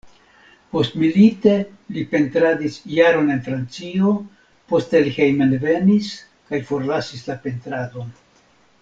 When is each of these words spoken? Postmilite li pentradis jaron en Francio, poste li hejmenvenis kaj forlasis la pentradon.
Postmilite 0.75 1.51
li 1.97 2.05
pentradis 2.13 2.77
jaron 2.93 3.29
en 3.35 3.43
Francio, 3.49 4.15
poste 4.73 5.03
li 5.09 5.13
hejmenvenis 5.21 6.11
kaj 6.49 6.63
forlasis 6.71 7.23
la 7.29 7.37
pentradon. 7.45 8.11